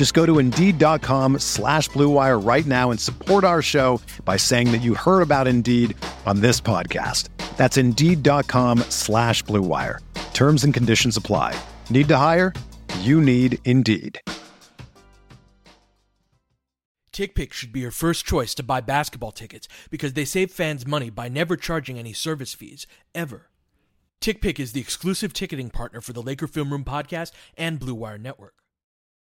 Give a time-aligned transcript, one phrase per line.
[0.00, 4.80] Just go to Indeed.com slash BlueWire right now and support our show by saying that
[4.80, 7.28] you heard about Indeed on this podcast.
[7.58, 9.98] That's Indeed.com slash BlueWire.
[10.32, 11.54] Terms and conditions apply.
[11.90, 12.54] Need to hire?
[13.00, 14.18] You need Indeed.
[17.12, 21.10] TickPick should be your first choice to buy basketball tickets because they save fans money
[21.10, 23.50] by never charging any service fees, ever.
[24.22, 28.16] TickPick is the exclusive ticketing partner for the Laker Film Room podcast and Blue Wire
[28.16, 28.59] Network.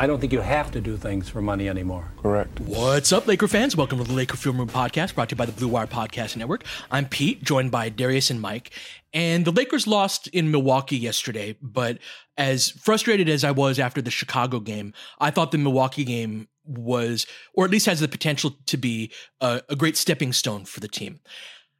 [0.00, 2.12] I don't think you have to do things for money anymore.
[2.22, 2.60] Correct.
[2.60, 3.76] What's up, Laker fans?
[3.76, 6.36] Welcome to the Laker Film Room podcast brought to you by the Blue Wire Podcast
[6.36, 6.62] Network.
[6.92, 8.70] I'm Pete, joined by Darius and Mike.
[9.12, 11.98] And the Lakers lost in Milwaukee yesterday, but
[12.36, 17.26] as frustrated as I was after the Chicago game, I thought the Milwaukee game was,
[17.52, 20.86] or at least has the potential to be, a, a great stepping stone for the
[20.86, 21.18] team.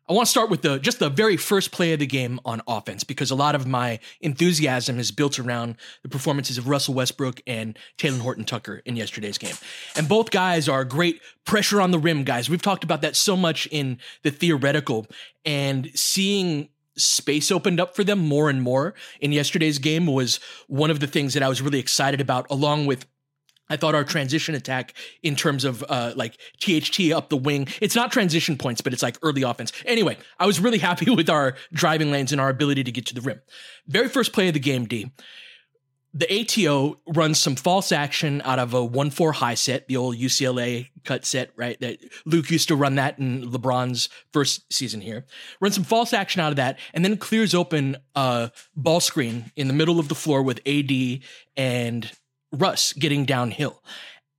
[0.08, 2.62] I want to start with the just the very first play of the game on
[2.66, 7.42] offense because a lot of my enthusiasm is built around the performances of Russell Westbrook
[7.46, 9.54] and Talen Horton Tucker in yesterday's game.
[9.96, 12.48] And both guys are great pressure on the rim guys.
[12.48, 15.06] We've talked about that so much in the theoretical
[15.44, 20.90] and seeing space opened up for them more and more in yesterday's game was one
[20.90, 23.06] of the things that I was really excited about along with
[23.70, 27.94] I thought our transition attack in terms of uh, like THT up the wing, it's
[27.94, 29.72] not transition points, but it's like early offense.
[29.84, 33.14] Anyway, I was really happy with our driving lanes and our ability to get to
[33.14, 33.40] the rim.
[33.86, 35.10] Very first play of the game, D.
[36.14, 40.16] The ATO runs some false action out of a 1 4 high set, the old
[40.16, 41.78] UCLA cut set, right?
[41.80, 45.26] That Luke used to run that in LeBron's first season here.
[45.60, 49.68] Runs some false action out of that, and then clears open a ball screen in
[49.68, 51.20] the middle of the floor with AD
[51.58, 52.10] and
[52.52, 53.82] Russ getting downhill.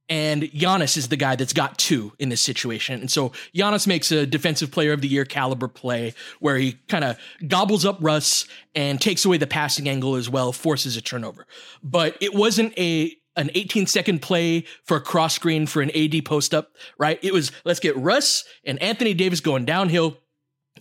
[0.09, 2.99] And Giannis is the guy that's got two in this situation.
[2.99, 7.03] And so Giannis makes a defensive player of the year caliber play where he kind
[7.03, 11.45] of gobbles up Russ and takes away the passing angle as well, forces a turnover.
[11.83, 16.25] But it wasn't a an 18 second play for a cross screen for an AD
[16.25, 17.19] post up, right?
[17.21, 20.17] It was let's get Russ and Anthony Davis going downhill,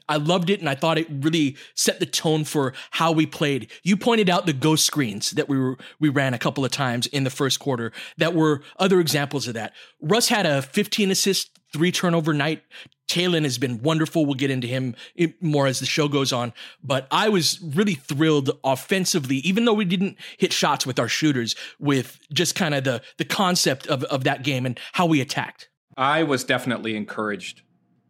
[0.09, 3.71] I loved it and I thought it really set the tone for how we played.
[3.83, 7.07] You pointed out the ghost screens that we were we ran a couple of times
[7.07, 9.73] in the first quarter that were other examples of that.
[10.01, 12.63] Russ had a 15 assist, 3 turnover night.
[13.09, 14.27] Talen has been wonderful.
[14.27, 14.95] We'll get into him
[15.41, 16.53] more as the show goes on,
[16.83, 21.55] but I was really thrilled offensively even though we didn't hit shots with our shooters
[21.79, 25.69] with just kind of the the concept of of that game and how we attacked.
[25.97, 27.63] I was definitely encouraged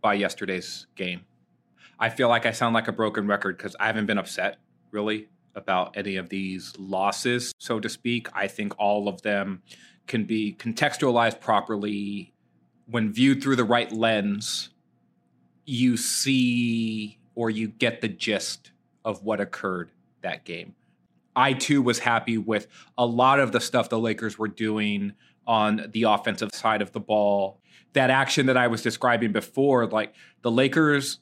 [0.03, 1.25] by yesterday's game.
[1.99, 4.59] I feel like I sound like a broken record because I haven't been upset
[4.91, 8.29] really about any of these losses, so to speak.
[8.33, 9.63] I think all of them
[10.07, 12.33] can be contextualized properly
[12.87, 14.71] when viewed through the right lens.
[15.65, 18.73] You see or you get the gist
[19.05, 19.91] of what occurred
[20.23, 20.75] that game.
[21.37, 22.67] I too was happy with
[22.97, 25.13] a lot of the stuff the Lakers were doing
[25.47, 27.61] on the offensive side of the ball.
[27.93, 31.21] That action that I was describing before, like the Lakers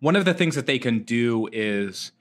[0.00, 2.12] one of the things that they can do is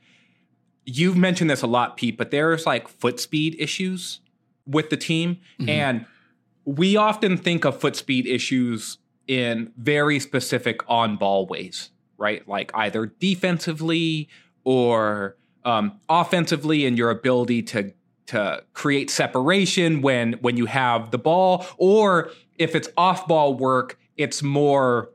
[0.86, 4.22] you've mentioned this a lot, Pete, but there's like foot speed issues
[4.66, 5.38] with the team.
[5.60, 5.70] Mm-hmm.
[5.70, 6.06] And
[6.66, 8.98] we often think of foot speed issues
[9.28, 12.48] in very specific on ball ways, right?
[12.48, 14.30] Like either defensively
[14.64, 17.94] or um, offensively in your ability to
[18.28, 22.30] to create separation when when you have the ball or
[22.60, 25.10] if it's off ball work it's more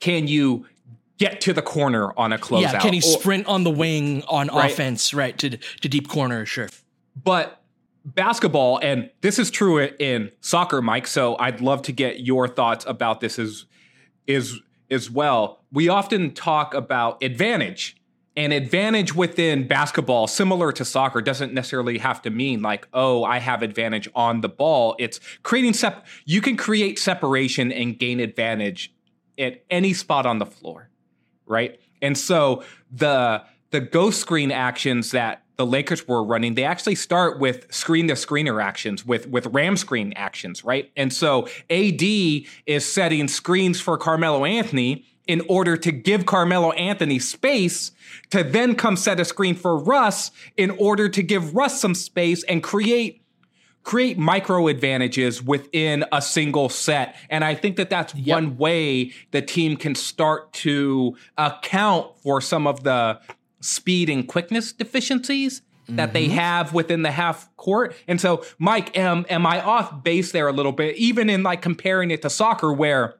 [0.00, 0.66] can you
[1.20, 2.62] get to the corner on a closeout.
[2.62, 4.72] Yeah, can he sprint on the wing on right?
[4.72, 6.68] offense, right, to to deep corner, sure.
[7.22, 7.62] But
[8.04, 11.06] basketball, and this is true in soccer, Mike.
[11.06, 13.66] So I'd love to get your thoughts about this as
[14.26, 15.62] is as well.
[15.70, 17.96] We often talk about advantage.
[18.36, 23.38] And advantage within basketball, similar to soccer, doesn't necessarily have to mean like, oh, I
[23.38, 24.94] have advantage on the ball.
[25.00, 26.06] It's creating sep.
[26.24, 28.94] You can create separation and gain advantage
[29.36, 30.90] at any spot on the floor,
[31.50, 31.78] right?
[32.00, 37.38] And so the the ghost screen actions that the Lakers were running, they actually start
[37.38, 40.90] with screen to screener actions, with with ram screen actions, right?
[40.96, 42.02] And so AD
[42.66, 47.92] is setting screens for Carmelo Anthony in order to give Carmelo Anthony space
[48.30, 52.42] to then come set a screen for Russ in order to give Russ some space
[52.44, 53.22] and create
[53.82, 57.16] create micro advantages within a single set.
[57.28, 58.36] And I think that that's yep.
[58.36, 63.20] one way the team can start to account for some of the
[63.60, 66.12] speed and quickness deficiencies that mm-hmm.
[66.12, 67.94] they have within the half court.
[68.06, 70.96] And so, Mike, am am I off base there a little bit?
[70.96, 73.14] Even in like comparing it to soccer, where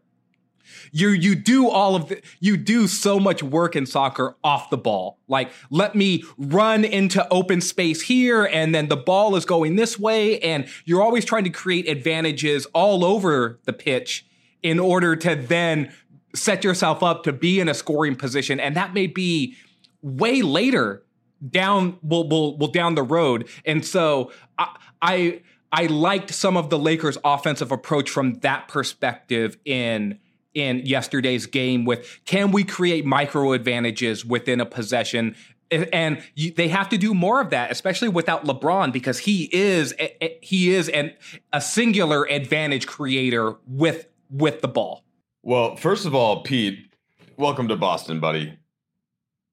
[0.92, 4.78] you you do all of the you do so much work in soccer off the
[4.78, 5.18] ball.
[5.28, 9.98] Like let me run into open space here, and then the ball is going this
[9.98, 14.26] way, and you're always trying to create advantages all over the pitch
[14.62, 15.92] in order to then
[16.34, 19.56] set yourself up to be in a scoring position, and that may be
[20.02, 21.02] way later
[21.48, 23.48] down will down the road.
[23.64, 25.40] And so I, I
[25.72, 30.18] I liked some of the Lakers offensive approach from that perspective in
[30.54, 35.34] in yesterday's game with can we create micro advantages within a possession
[35.70, 39.94] and you, they have to do more of that especially without LeBron because he is
[40.42, 41.12] he is an,
[41.52, 45.04] a singular advantage creator with with the ball.
[45.42, 46.90] Well, first of all, Pete,
[47.36, 48.56] welcome to Boston, buddy.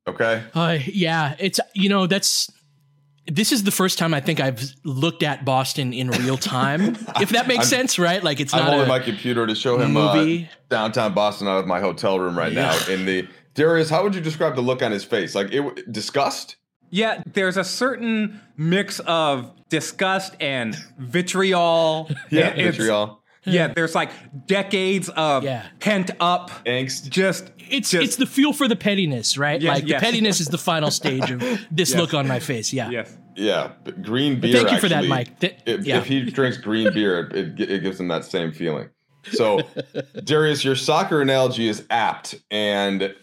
[0.08, 0.44] Okay.
[0.54, 2.52] Uh, yeah, it's you know that's
[3.28, 6.82] this is the first time I think I've looked at Boston in real time.
[7.22, 8.24] if that makes I'm, sense, right?
[8.24, 10.46] Like it's I'm not holding my computer to show him movie.
[10.46, 12.72] Uh, downtown Boston out of my hotel room right yeah.
[12.72, 12.94] now.
[12.94, 15.36] In the Darius, how would you describe the look on his face?
[15.36, 16.56] Like it disgust?
[16.90, 22.10] Yeah, there's a certain mix of disgust and vitriol.
[22.30, 23.22] yeah, vitriol.
[23.44, 24.12] Yeah, there's like
[24.46, 25.66] decades of yeah.
[25.80, 27.10] pent up angst.
[27.10, 29.62] Just it's just, it's the fuel for the pettiness, right?
[29.62, 30.02] Yes, like yes.
[30.02, 31.40] the pettiness is the final stage of
[31.72, 31.96] this yes.
[31.96, 32.74] look on my face.
[32.74, 32.90] Yeah.
[32.90, 33.18] Yes.
[33.36, 34.52] Yeah, green beer.
[34.54, 35.40] But thank you actually, for that, Mike.
[35.40, 36.00] Th- if, yeah.
[36.00, 38.90] if, he drinks green beer, it, it gives him that same feeling.
[39.32, 39.62] So,
[40.24, 43.14] Darius, your soccer analogy is apt, and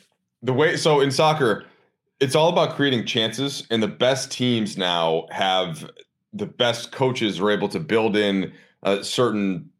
[0.42, 1.64] the way so in soccer,
[2.20, 5.90] it's all about creating chances, and the best teams now have
[6.32, 8.52] the best coaches are able to build in
[8.84, 9.70] uh, certain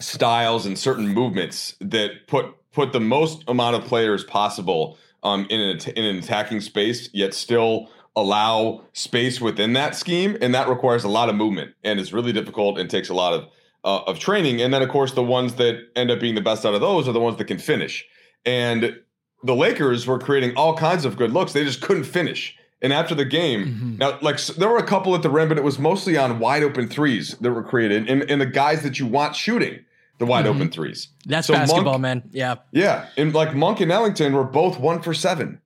[0.00, 5.60] styles and certain movements that put put the most amount of players possible um, in
[5.60, 11.04] an in an attacking space, yet still allow space within that scheme, and that requires
[11.04, 13.48] a lot of movement and is really difficult and takes a lot of
[13.84, 14.60] uh, of training.
[14.60, 17.08] And then, of course, the ones that end up being the best out of those
[17.08, 18.04] are the ones that can finish.
[18.44, 18.98] And
[19.42, 22.56] the Lakers were creating all kinds of good looks; they just couldn't finish.
[22.82, 23.96] And after the game, mm-hmm.
[23.96, 26.62] now like there were a couple at the rim, but it was mostly on wide
[26.62, 29.84] open threes that were created, and, and the guys that you want shooting
[30.18, 30.56] the wide mm-hmm.
[30.56, 31.08] open threes.
[31.26, 32.30] That's so basketball, Monk, man.
[32.32, 35.60] Yeah, yeah, and like Monk and Ellington were both one for seven,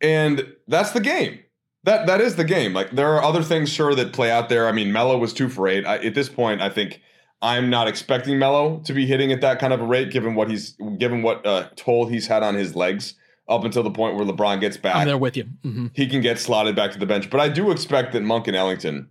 [0.00, 1.40] and that's the game.
[1.84, 2.72] That that is the game.
[2.72, 4.68] Like there are other things, sure, that play out there.
[4.68, 5.84] I mean, Melo was two for eight.
[5.86, 7.00] I, at this point, I think
[7.42, 10.50] I'm not expecting Melo to be hitting at that kind of a rate, given what
[10.50, 13.14] he's given what uh, toll he's had on his legs
[13.48, 14.96] up until the point where LeBron gets back.
[14.96, 15.44] I'm there with you.
[15.62, 15.88] Mm-hmm.
[15.92, 18.56] He can get slotted back to the bench, but I do expect that Monk and
[18.56, 19.08] Ellington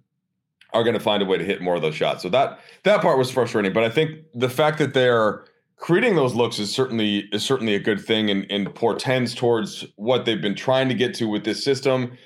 [0.74, 2.24] are going to find a way to hit more of those shots.
[2.24, 5.46] So that that part was frustrating, but I think the fact that they're
[5.78, 10.26] creating those looks is certainly is certainly a good thing and, and portends towards what
[10.26, 12.18] they've been trying to get to with this system.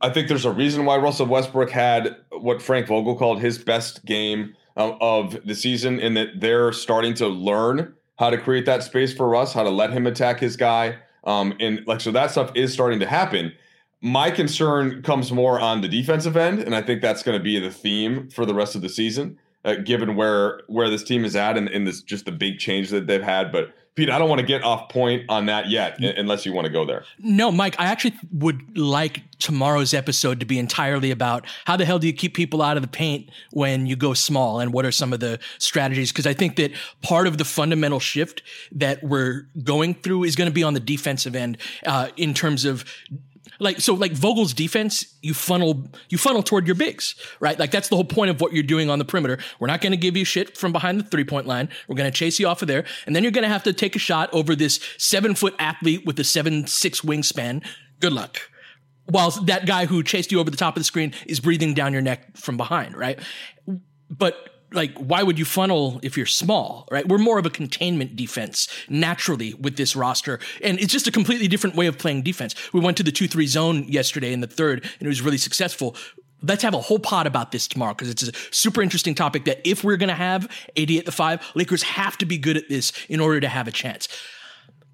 [0.00, 4.04] I think there's a reason why Russell Westbrook had what Frank Vogel called his best
[4.04, 8.82] game um, of the season, in that they're starting to learn how to create that
[8.82, 12.30] space for Russ, how to let him attack his guy, um, and like so that
[12.30, 13.52] stuff is starting to happen.
[14.00, 17.58] My concern comes more on the defensive end, and I think that's going to be
[17.58, 21.34] the theme for the rest of the season, uh, given where where this team is
[21.34, 23.50] at and, and this just the big change that they've had.
[23.50, 26.66] But Pete, I don't want to get off point on that yet, unless you want
[26.66, 27.02] to go there.
[27.18, 31.98] No, Mike, I actually would like tomorrow's episode to be entirely about how the hell
[31.98, 34.92] do you keep people out of the paint when you go small, and what are
[34.92, 36.12] some of the strategies?
[36.12, 36.70] Because I think that
[37.02, 40.80] part of the fundamental shift that we're going through is going to be on the
[40.80, 42.84] defensive end uh, in terms of
[43.60, 47.58] like so like Vogel's defense, you funnel you funnel toward your bigs, right?
[47.58, 49.38] Like that's the whole point of what you're doing on the perimeter.
[49.58, 51.68] We're not going to give you shit from behind the three point line.
[51.88, 53.72] We're going to chase you off of there, and then you're going to have to
[53.72, 57.64] take a shot over this seven foot athlete with a seven six wingspan.
[58.00, 58.38] Good luck.
[59.10, 61.92] while that guy who chased you over the top of the screen is breathing down
[61.92, 63.18] your neck from behind, right?
[64.10, 67.08] But like why would you funnel if you're small right?
[67.08, 70.38] We're more of a containment defense naturally with this roster.
[70.62, 72.54] And it's just a completely different way of playing defense.
[72.72, 75.96] We went to the 2-3 zone yesterday in the third and it was really successful.
[76.42, 79.60] Let's have a whole pod about this tomorrow because it's a super interesting topic that
[79.68, 80.44] if we're going to have
[80.76, 83.66] AD at the 5 Lakers have to be good at this in order to have
[83.66, 84.08] a chance.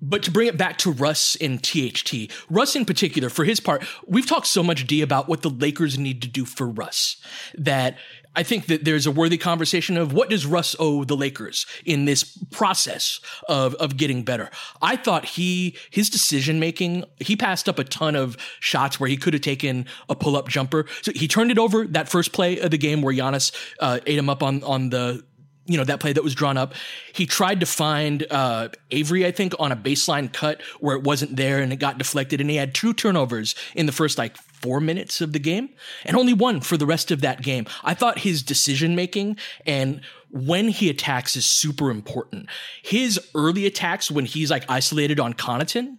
[0.00, 3.86] But to bring it back to Russ and THT, Russ in particular, for his part,
[4.06, 7.16] we've talked so much, D, about what the Lakers need to do for Russ
[7.54, 7.96] that
[8.36, 12.04] I think that there's a worthy conversation of what does Russ owe the Lakers in
[12.04, 14.50] this process of, of getting better.
[14.82, 19.16] I thought he, his decision making, he passed up a ton of shots where he
[19.16, 20.86] could have taken a pull up jumper.
[21.02, 24.18] So he turned it over that first play of the game where Giannis uh, ate
[24.18, 25.24] him up on, on the,
[25.66, 26.74] you know that play that was drawn up.
[27.14, 31.36] He tried to find uh, Avery, I think, on a baseline cut where it wasn't
[31.36, 32.40] there, and it got deflected.
[32.40, 35.68] And he had two turnovers in the first like four minutes of the game,
[36.06, 37.66] and only one for the rest of that game.
[37.84, 42.48] I thought his decision making and when he attacks is super important.
[42.82, 45.98] His early attacks when he's like isolated on Connaughton,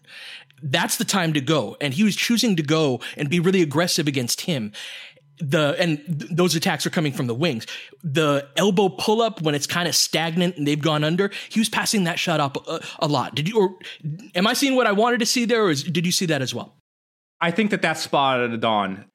[0.63, 1.77] that's the time to go.
[1.79, 4.73] And he was choosing to go and be really aggressive against him
[5.39, 7.67] the and th- those attacks are coming from the wings.
[8.03, 11.29] The elbow pull up when it's kind of stagnant and they've gone under.
[11.49, 13.35] He was passing that shot up a, a, lot.
[13.35, 13.75] Did you or
[14.33, 16.41] am I seeing what I wanted to see there, or is, did you see that
[16.41, 16.75] as well?
[17.41, 19.05] I think that that's spotted on.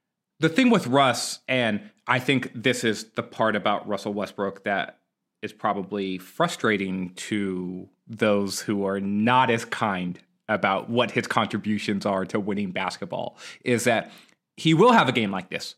[0.41, 4.99] The thing with Russ, and I think this is the part about Russell Westbrook that
[5.43, 12.25] is probably frustrating to those who are not as kind about what his contributions are
[12.27, 14.11] to winning basketball, is that
[14.57, 15.77] he will have a game like this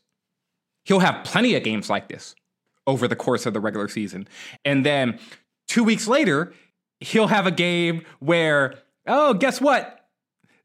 [0.85, 2.35] He'll have plenty of games like this
[2.85, 4.27] over the course of the regular season.
[4.65, 5.19] And then
[5.67, 6.53] two weeks later,
[6.99, 8.75] he'll have a game where,
[9.07, 10.07] oh, guess what?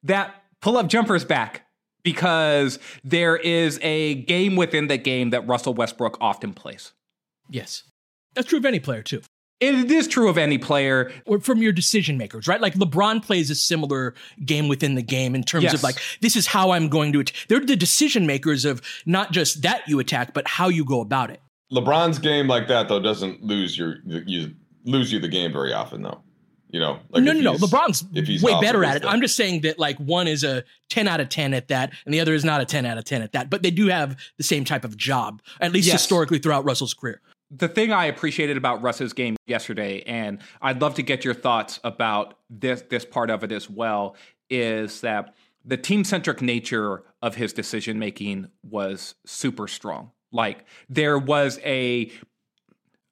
[0.02, 1.66] That pull up jumper's back
[2.02, 6.92] because there is a game within the game that Russell Westbrook often plays.
[7.48, 7.84] Yes.
[8.34, 9.22] That's true of any player, too.
[9.60, 11.10] It is true of any player.
[11.26, 12.60] Or from your decision makers, right?
[12.60, 14.14] Like LeBron plays a similar
[14.44, 15.74] game within the game in terms yes.
[15.74, 19.62] of like, this is how I'm going to, they're the decision makers of not just
[19.62, 21.40] that you attack, but how you go about it.
[21.70, 26.00] LeBron's game like that though doesn't lose your you lose you the game very often
[26.00, 26.22] though.
[26.70, 27.54] You know, like no, no, no.
[27.54, 28.04] LeBron's
[28.42, 29.04] way better at it.
[29.06, 32.12] I'm just saying that like one is a 10 out of 10 at that, and
[32.12, 33.48] the other is not a 10 out of 10 at that.
[33.48, 36.00] But they do have the same type of job, at least yes.
[36.00, 40.94] historically throughout Russell's career the thing I appreciated about Russ's game yesterday, and I'd love
[40.96, 44.16] to get your thoughts about this this part of it as well,
[44.50, 45.34] is that
[45.64, 50.10] the team centric nature of his decision making was super strong.
[50.30, 52.10] Like there was a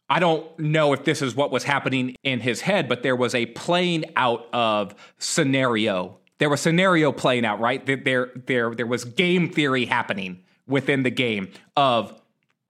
[0.08, 3.34] I don't know if this is what was happening in his head, but there was
[3.34, 6.18] a playing out of scenario.
[6.38, 7.84] There was scenario playing out, right?
[7.84, 12.20] There, there, there was game theory happening within the game of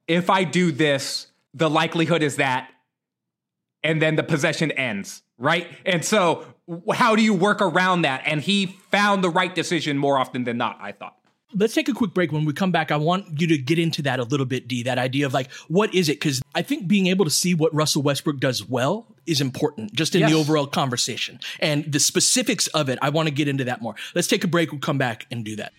[0.07, 2.71] if I do this, the likelihood is that,
[3.83, 5.67] and then the possession ends, right?
[5.85, 6.47] And so,
[6.93, 8.23] how do you work around that?
[8.25, 11.17] And he found the right decision more often than not, I thought.
[11.55, 12.33] Let's take a quick break.
[12.33, 14.83] When we come back, I want you to get into that a little bit, D,
[14.83, 16.15] that idea of like, what is it?
[16.15, 20.15] Because I think being able to see what Russell Westbrook does well is important just
[20.17, 20.31] in yes.
[20.31, 21.39] the overall conversation.
[21.61, 23.95] And the specifics of it, I want to get into that more.
[24.15, 24.73] Let's take a break.
[24.73, 25.73] We'll come back and do that.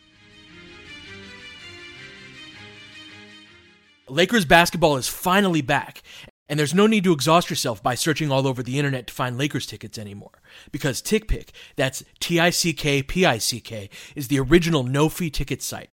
[4.10, 6.02] Lakers basketball is finally back,
[6.50, 9.38] and there's no need to exhaust yourself by searching all over the internet to find
[9.38, 10.42] Lakers tickets anymore.
[10.72, 15.10] Because TickPick, that's T I C K P I C K, is the original no
[15.10, 15.90] fee ticket site,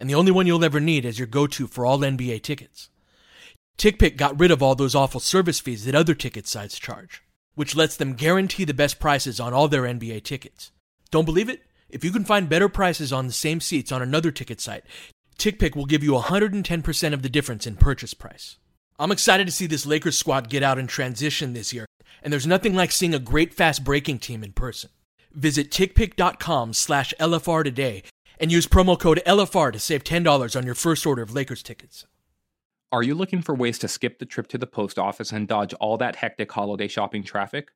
[0.00, 2.90] and the only one you'll ever need as your go to for all NBA tickets.
[3.78, 7.22] TickPick got rid of all those awful service fees that other ticket sites charge,
[7.54, 10.70] which lets them guarantee the best prices on all their NBA tickets.
[11.10, 11.62] Don't believe it?
[11.88, 14.84] If you can find better prices on the same seats on another ticket site,
[15.38, 18.56] TickPick will give you 110% of the difference in purchase price.
[18.98, 21.86] I'm excited to see this Lakers squad get out and transition this year,
[22.22, 24.90] and there's nothing like seeing a great fast breaking team in person.
[25.32, 28.04] Visit tickpick.com slash LFR today
[28.38, 32.06] and use promo code LFR to save $10 on your first order of Lakers tickets.
[32.92, 35.74] Are you looking for ways to skip the trip to the post office and dodge
[35.74, 37.70] all that hectic holiday shopping traffic?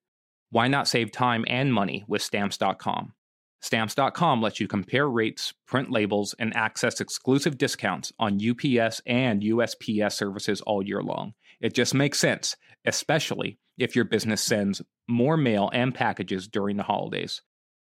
[0.51, 3.13] Why not save time and money with stamps.com?
[3.61, 10.13] Stamps.com lets you compare rates, print labels, and access exclusive discounts on UPS and USPS
[10.13, 11.35] services all year long.
[11.61, 16.85] It just makes sense, especially if your business sends more mail and packages during the
[16.85, 17.43] holidays.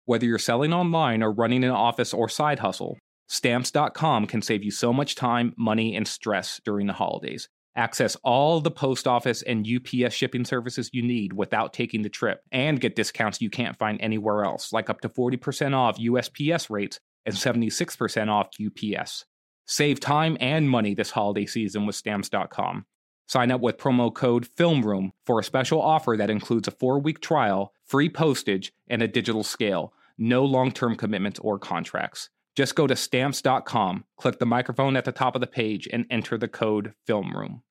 [0.06, 2.98] Whether you're selling online or running an office or side hustle,
[3.28, 7.48] Stamps.com can save you so much time, money, and stress during the holidays.
[7.76, 12.42] Access all the post office and UPS shipping services you need without taking the trip
[12.50, 16.98] and get discounts you can't find anywhere else, like up to 40% off USPS rates
[17.24, 19.24] and 76% off UPS.
[19.66, 22.86] Save time and money this holiday season with stamps.com.
[23.28, 27.20] Sign up with promo code FILMROOM for a special offer that includes a four week
[27.20, 29.92] trial, free postage, and a digital scale.
[30.18, 32.30] No long term commitments or contracts.
[32.56, 36.36] Just go to stamps.com, click the microphone at the top of the page, and enter
[36.36, 37.62] the code FILMROOM.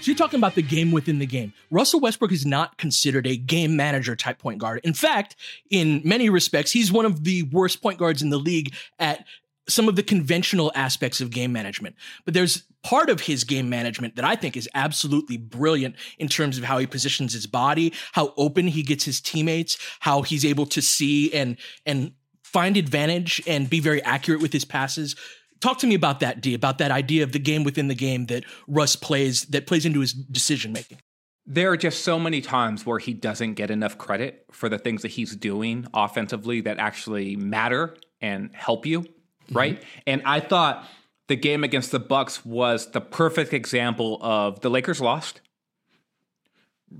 [0.00, 1.52] So you're talking about the game within the game.
[1.70, 4.80] Russell Westbrook is not considered a game manager type point guard.
[4.82, 5.36] In fact,
[5.68, 9.26] in many respects, he's one of the worst point guards in the league at
[9.70, 11.96] some of the conventional aspects of game management.
[12.24, 16.58] But there's part of his game management that I think is absolutely brilliant in terms
[16.58, 20.66] of how he positions his body, how open he gets his teammates, how he's able
[20.66, 22.12] to see and and
[22.42, 25.14] find advantage and be very accurate with his passes.
[25.60, 28.26] Talk to me about that, D, about that idea of the game within the game
[28.26, 30.98] that Russ plays that plays into his decision making.
[31.46, 35.02] There are just so many times where he doesn't get enough credit for the things
[35.02, 39.04] that he's doing offensively that actually matter and help you,
[39.50, 39.58] mm-hmm.
[39.58, 39.82] right?
[40.06, 40.86] And I thought
[41.28, 45.40] the game against the Bucks was the perfect example of the Lakers lost.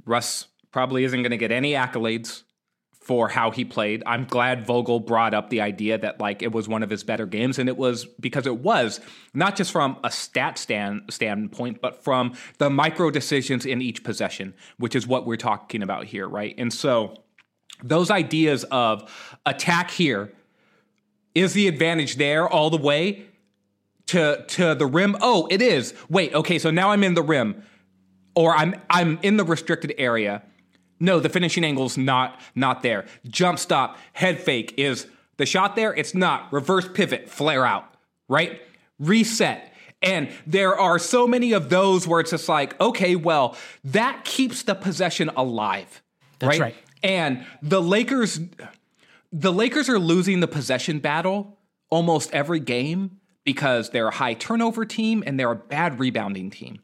[0.05, 2.43] Russ probably isn't going to get any accolades
[3.01, 4.03] for how he played.
[4.07, 7.27] I'm glad Vogel brought up the idea that like it was one of his better
[7.27, 9.01] games, and it was because it was
[9.35, 14.55] not just from a stat stand standpoint, but from the micro decisions in each possession,
[14.79, 16.55] which is what we're talking about here, right?
[16.57, 17.17] And so
[17.83, 19.11] those ideas of
[19.45, 20.33] attack here
[21.35, 23.27] is the advantage there all the way
[24.07, 25.17] to to the rim.
[25.21, 25.95] Oh, it is.
[26.09, 27.63] Wait, okay, so now I'm in the rim,
[28.35, 30.43] or I'm I'm in the restricted area
[31.01, 33.07] no, the finishing angle's not not there.
[33.27, 35.07] Jump stop, head fake is
[35.39, 35.95] the shot there?
[35.95, 36.53] It's not.
[36.53, 37.93] Reverse pivot, flare out,
[38.29, 38.61] right?
[38.99, 39.67] Reset.
[40.03, 44.63] And there are so many of those where it's just like, okay, well, that keeps
[44.63, 46.03] the possession alive.
[46.39, 46.61] That's right.
[46.61, 46.75] right.
[47.03, 48.41] And the Lakers
[49.33, 51.59] the Lakers are losing the possession battle
[51.91, 56.81] almost every game because they're a high turnover team and they're a bad rebounding team.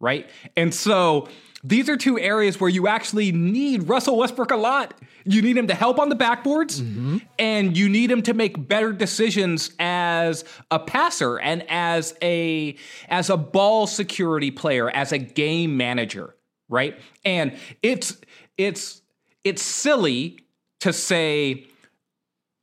[0.00, 0.28] Right?
[0.56, 1.28] And so
[1.62, 5.00] these are two areas where you actually need Russell Westbrook a lot.
[5.24, 7.18] You need him to help on the backboards, mm-hmm.
[7.38, 12.76] and you need him to make better decisions as a passer and as a
[13.08, 16.36] as a ball security player, as a game manager,
[16.68, 16.98] right?
[17.24, 18.20] And it's
[18.58, 19.00] it's
[19.42, 20.40] it's silly
[20.80, 21.66] to say,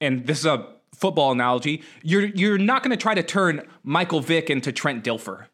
[0.02, 1.84] and this is a football analogy.
[2.04, 5.46] You're you're not going to try to turn Michael Vick into Trent Dilfer,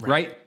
[0.00, 0.08] right?
[0.08, 0.38] right?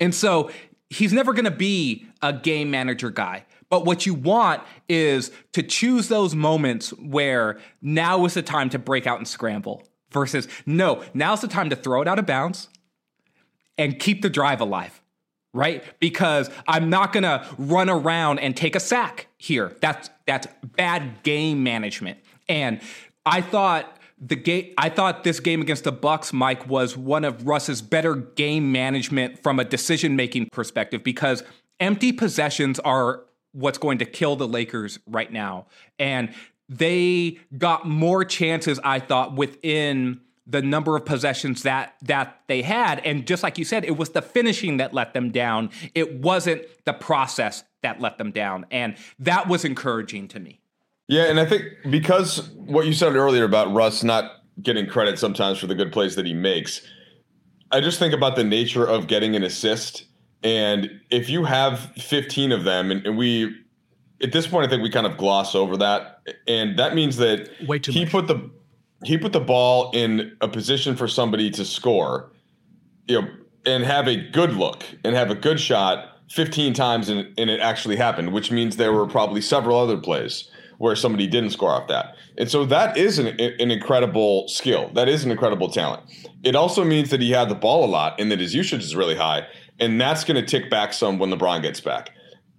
[0.00, 0.50] And so
[0.90, 3.44] he's never going to be a game manager guy.
[3.68, 8.78] But what you want is to choose those moments where now is the time to
[8.78, 12.68] break out and scramble versus no, now's the time to throw it out of bounds
[13.76, 15.02] and keep the drive alive,
[15.52, 15.82] right?
[15.98, 19.76] Because I'm not going to run around and take a sack here.
[19.80, 22.18] That's that's bad game management.
[22.48, 22.80] And
[23.26, 27.46] I thought the game I thought this game against the Bucks Mike was one of
[27.46, 31.42] Russ's better game management from a decision making perspective because
[31.80, 35.66] empty possessions are what's going to kill the Lakers right now.
[35.98, 36.32] And
[36.68, 43.00] they got more chances I thought within the number of possessions that that they had.
[43.00, 45.70] And just like you said it was the finishing that let them down.
[45.94, 48.66] It wasn't the process that let them down.
[48.70, 50.60] And that was encouraging to me
[51.08, 55.58] yeah, and I think because what you said earlier about Russ not getting credit sometimes
[55.58, 56.80] for the good plays that he makes,
[57.70, 60.06] I just think about the nature of getting an assist.
[60.42, 63.54] And if you have 15 of them, and, and we,
[64.22, 67.50] at this point, I think we kind of gloss over that, and that means that
[67.66, 68.12] Way too he much.
[68.12, 68.50] put the
[69.04, 72.32] he put the ball in a position for somebody to score,
[73.06, 73.28] you know,
[73.66, 77.60] and have a good look and have a good shot 15 times, and, and it
[77.60, 81.88] actually happened, which means there were probably several other plays where somebody didn't score off
[81.88, 82.16] that.
[82.38, 84.90] And so that is an, an incredible skill.
[84.94, 86.02] That is an incredible talent.
[86.42, 88.96] It also means that he had the ball a lot and that his usage is
[88.96, 89.46] really high.
[89.80, 92.10] And that's going to tick back some when LeBron gets back.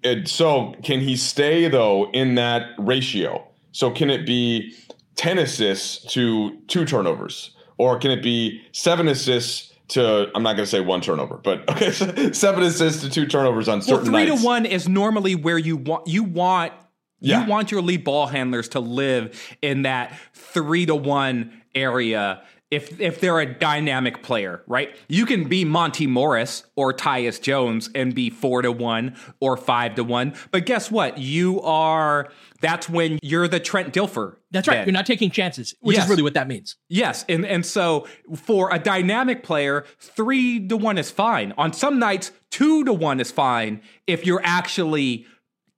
[0.03, 3.45] And so can he stay, though, in that ratio?
[3.71, 4.73] So can it be
[5.15, 7.55] 10 assists to two turnovers?
[7.77, 11.69] Or can it be seven assists to I'm not going to say one turnover, but
[11.69, 11.91] okay,
[12.31, 14.41] seven assists to two turnovers on certain well, three nights.
[14.41, 16.73] to one is normally where you want you want
[17.19, 17.43] yeah.
[17.43, 22.99] You want your lead ball handlers to live in that three to one area if
[22.99, 24.95] if they're a dynamic player, right?
[25.07, 29.95] You can be Monte Morris or Tyus Jones and be four to one or five
[29.95, 30.33] to one.
[30.51, 31.19] But guess what?
[31.19, 34.37] You are that's when you're the Trent Dilfer.
[34.49, 34.77] That's right.
[34.77, 34.87] then.
[34.87, 36.05] You're not taking chances, which Yes.
[36.05, 36.75] is really what that means.
[36.89, 41.53] Yes, and and so for a dynamic player, three to one is fine.
[41.57, 45.27] On some nights, two to one is fine if you're actually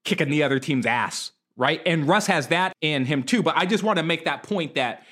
[0.04, 1.82] kicking the other team's ass, right?
[1.86, 3.44] And Russ has that in him too.
[3.44, 5.04] But I just want to make that point that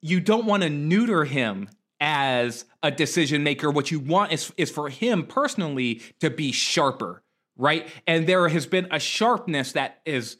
[0.00, 1.68] you don't want to neuter him
[2.00, 3.70] as a decision maker.
[3.70, 7.22] What you want is, is for him personally to be sharper,
[7.56, 7.88] right?
[8.06, 10.36] And there has been a sharpness that is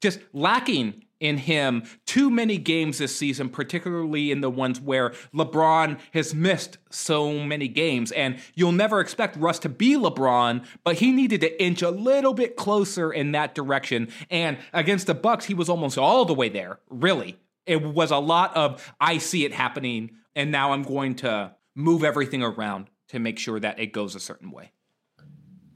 [0.00, 5.98] just lacking in him too many games this season, particularly in the ones where LeBron
[6.12, 8.10] has missed so many games.
[8.10, 12.34] And you'll never expect Russ to be LeBron, but he needed to inch a little
[12.34, 14.08] bit closer in that direction.
[14.30, 17.36] And against the Bucks, he was almost all the way there, really.
[17.66, 22.02] It was a lot of I see it happening, and now I'm going to move
[22.02, 24.72] everything around to make sure that it goes a certain way.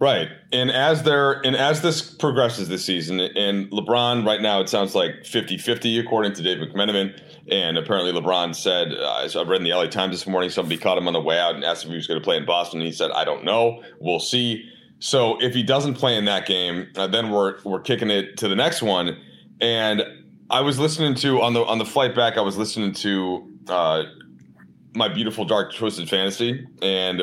[0.00, 0.28] Right.
[0.52, 4.94] And as there and as this progresses this season, and LeBron right now it sounds
[4.94, 7.20] like 50-50 according to David McMenamin.
[7.50, 10.98] And apparently LeBron said, uh, I've read in the LA Times this morning, somebody caught
[10.98, 12.80] him on the way out and asked if he was going to play in Boston.
[12.80, 13.83] And he said, I don't know.
[14.00, 14.68] We'll see.
[14.98, 18.48] So if he doesn't play in that game, uh, then we're we're kicking it to
[18.48, 19.18] the next one.
[19.61, 20.02] And
[20.50, 24.04] I was listening to on the on the flight back, I was listening to uh,
[24.94, 27.22] my beautiful dark twisted fantasy, and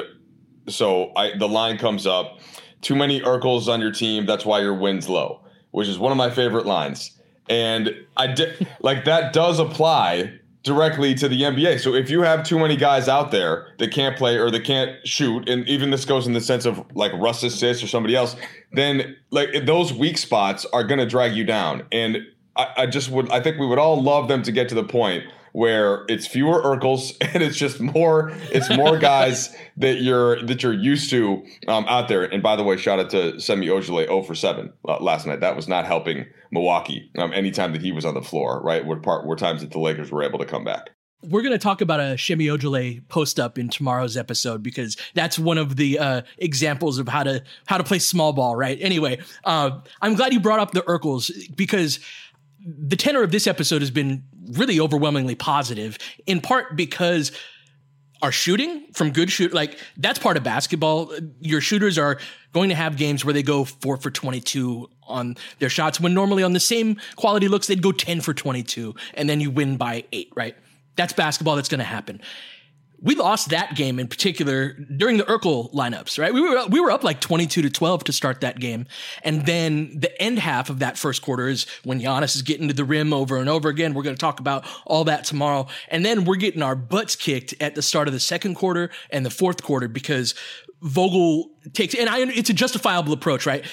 [0.68, 2.40] so I the line comes up
[2.82, 4.26] too many Urkels on your team.
[4.26, 5.42] That's why your win's low,
[5.72, 7.18] which is one of my favorite lines.
[7.50, 11.80] And I did like that does apply directly to the NBA.
[11.80, 14.96] So if you have too many guys out there that can't play or that can't
[15.08, 18.36] shoot, and even this goes in the sense of like Russ assists or somebody else,
[18.72, 21.84] then like those weak spots are going to drag you down.
[21.92, 24.76] And I, I just would, I think we would all love them to get to
[24.76, 30.42] the point where it's fewer Urkels and it's just more it's more guys that you're
[30.44, 32.24] that you're used to um, out there.
[32.24, 35.40] And by the way, shout out to Semi Ojeleye 0 for 7 uh, last night.
[35.42, 38.86] That was not helping Milwaukee um, anytime that he was on the floor, right?
[38.86, 40.92] Were part were times that the Lakers were able to come back.
[41.24, 45.38] We're going to talk about a Semi Ojeleye post up in tomorrow's episode because that's
[45.38, 48.78] one of the uh, examples of how to how to play small ball, right?
[48.82, 52.00] Anyway, uh, I'm glad you brought up the Urkels because
[52.66, 57.32] the tenor of this episode has been really overwhelmingly positive, in part because
[58.22, 61.12] our shooting from good shoot like that's part of basketball.
[61.40, 62.20] Your shooters are
[62.54, 66.44] going to have games where they go four for 22 on their shots when normally
[66.44, 70.04] on the same quality looks they'd go 10 for 22 and then you win by
[70.12, 70.56] eight, right?
[70.96, 71.56] That's basketball.
[71.56, 72.22] That's going to happen
[73.02, 76.34] we lost that game in particular during the Urkel lineups, right?
[76.34, 78.86] We were we were up like 22 to 12 to start that game.
[79.24, 82.74] And then the end half of that first quarter is when Giannis is getting to
[82.74, 83.94] the rim over and over again.
[83.94, 85.68] We're going to talk about all that tomorrow.
[85.90, 89.26] And then we're getting our butts kicked at the start of the second quarter and
[89.26, 90.36] the fourth quarter because
[90.82, 93.66] Vogel takes, and I, it's a justifiable approach, right?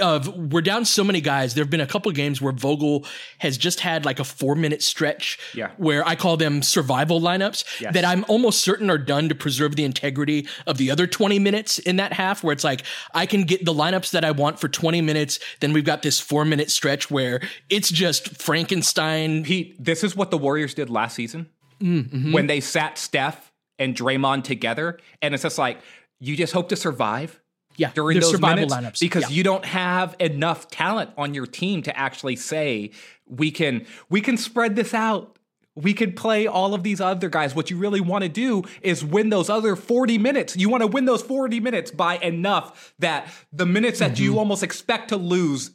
[0.00, 1.54] Of we're down so many guys.
[1.54, 3.04] There have been a couple games where Vogel
[3.38, 5.70] has just had like a four minute stretch, yeah.
[5.76, 7.94] where I call them survival lineups yes.
[7.94, 11.78] that I'm almost certain are done to preserve the integrity of the other 20 minutes
[11.78, 12.82] in that half, where it's like
[13.14, 15.38] I can get the lineups that I want for 20 minutes.
[15.60, 19.44] Then we've got this four minute stretch where it's just Frankenstein.
[19.44, 21.48] Pete, this is what the Warriors did last season
[21.80, 22.32] mm-hmm.
[22.32, 25.78] when they sat Steph and Draymond together, and it's just like
[26.18, 27.40] you just hope to survive
[27.76, 29.00] yeah, during those minutes lineups.
[29.00, 29.36] because yeah.
[29.36, 32.90] you don't have enough talent on your team to actually say
[33.26, 35.38] we can we can spread this out.
[35.74, 37.54] We could play all of these other guys.
[37.54, 40.56] What you really want to do is win those other 40 minutes.
[40.56, 44.22] You want to win those 40 minutes by enough that the minutes that mm-hmm.
[44.22, 45.72] you almost expect to lose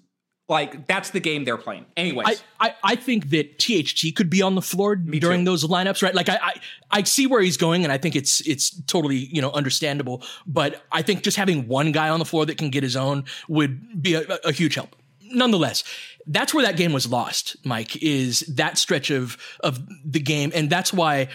[0.52, 1.86] like that's the game they're playing.
[1.96, 5.52] Anyways, I, I, I think that THT could be on the floor Me during too.
[5.52, 6.14] those lineups, right?
[6.14, 6.54] Like I, I
[6.92, 10.24] I see where he's going, and I think it's it's totally you know understandable.
[10.46, 13.24] But I think just having one guy on the floor that can get his own
[13.48, 14.96] would be a, a huge help.
[15.24, 15.86] Nonetheless,
[16.28, 17.56] that's where that game was lost.
[17.64, 21.30] Mike is that stretch of of the game, and that's why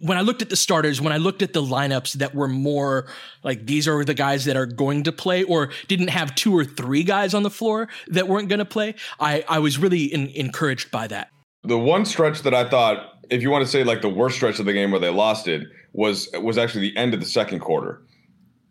[0.00, 3.06] when I looked at the starters, when I looked at the lineups that were more
[3.44, 6.64] like these are the guys that are going to play or didn't have two or
[6.64, 10.28] three guys on the floor that weren't going to play, I, I was really in,
[10.28, 11.30] encouraged by that.
[11.64, 14.58] The one stretch that I thought, if you want to say like the worst stretch
[14.58, 17.58] of the game where they lost it, was was actually the end of the second
[17.58, 18.00] quarter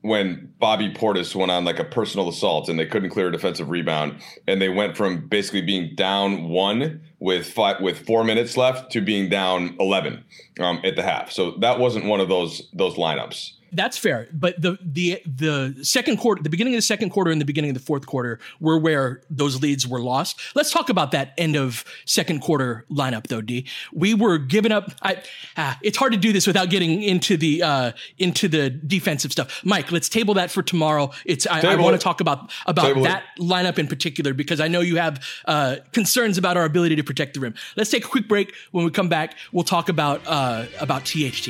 [0.02, 3.70] when Bobby Portis went on like a personal assault and they couldn't clear a defensive
[3.70, 8.92] rebound and they went from basically being down one with five with four minutes left
[8.92, 10.24] to being down eleven
[10.60, 11.32] um, at the half.
[11.32, 13.54] So that wasn't one of those those lineups.
[13.72, 17.40] That's fair, but the the the second quarter, the beginning of the second quarter and
[17.40, 20.40] the beginning of the fourth quarter were where those leads were lost.
[20.56, 23.42] Let's talk about that end of second quarter lineup, though.
[23.42, 24.92] D, we were giving up.
[25.02, 25.22] I,
[25.58, 29.62] ah, it's hard to do this without getting into the uh, into the defensive stuff.
[29.64, 31.12] Mike, let's table that for tomorrow.
[31.26, 33.42] It's I, I want to talk about about table that it.
[33.42, 37.36] lineup in particular because I know you have uh, concerns about our ability to protect
[37.36, 37.56] the rim.
[37.76, 38.54] Let's take a quick break.
[38.72, 41.50] When we come back, we'll talk about uh, about THT.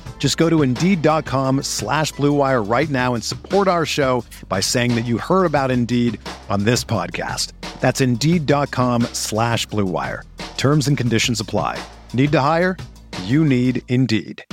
[0.21, 5.01] Just go to Indeed.com slash BlueWire right now and support our show by saying that
[5.05, 7.53] you heard about Indeed on this podcast.
[7.79, 10.21] That's Indeed.com slash BlueWire.
[10.57, 11.83] Terms and conditions apply.
[12.13, 12.77] Need to hire?
[13.23, 14.45] You need Indeed.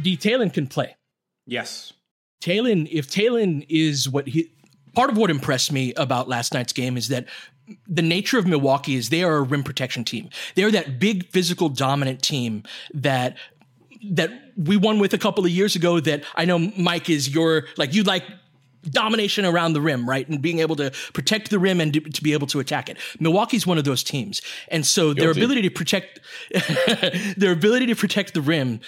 [0.00, 0.16] D.
[0.16, 0.94] Talen can play.
[1.46, 1.94] Yes.
[2.40, 4.52] Talen, if Talen is what he,
[4.94, 7.26] part of what impressed me about last night's game is that
[7.88, 10.28] the nature of Milwaukee is they are a rim protection team.
[10.54, 13.36] They're that big physical dominant team that
[14.10, 17.64] that we won with a couple of years ago that I know Mike is your
[17.76, 18.24] like you like
[18.90, 20.28] domination around the rim, right?
[20.28, 22.98] And being able to protect the rim and to, to be able to attack it.
[23.18, 24.42] Milwaukee's one of those teams.
[24.68, 26.20] And so their ability to protect
[27.36, 28.80] their ability to protect the rim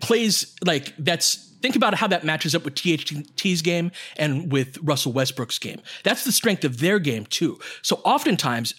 [0.00, 5.12] plays like that's think about how that matches up with THT's game and with Russell
[5.12, 5.80] Westbrook's game.
[6.04, 7.58] That's the strength of their game too.
[7.82, 8.72] So oftentimes